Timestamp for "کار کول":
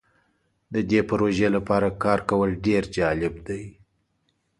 2.03-2.49